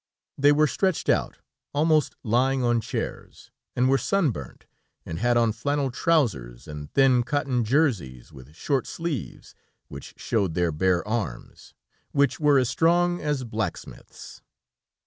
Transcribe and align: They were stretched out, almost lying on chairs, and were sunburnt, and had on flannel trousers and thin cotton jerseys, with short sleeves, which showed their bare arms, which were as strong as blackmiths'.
They 0.35 0.51
were 0.51 0.65
stretched 0.65 1.09
out, 1.09 1.37
almost 1.75 2.15
lying 2.23 2.63
on 2.63 2.81
chairs, 2.81 3.51
and 3.75 3.87
were 3.87 3.99
sunburnt, 3.99 4.65
and 5.05 5.19
had 5.19 5.37
on 5.37 5.51
flannel 5.51 5.91
trousers 5.91 6.67
and 6.67 6.91
thin 6.91 7.21
cotton 7.21 7.63
jerseys, 7.63 8.33
with 8.33 8.55
short 8.55 8.87
sleeves, 8.87 9.53
which 9.89 10.15
showed 10.17 10.55
their 10.55 10.71
bare 10.71 11.07
arms, 11.07 11.75
which 12.13 12.39
were 12.39 12.57
as 12.57 12.67
strong 12.67 13.21
as 13.21 13.43
blackmiths'. 13.43 14.41